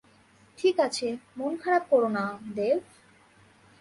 ঠিক 0.57 0.75
আছে, 0.79 1.07
মন 1.37 1.53
খারাপ 1.57 1.83
কোরোনা, 1.89 2.25
ডেভ। 2.55 2.81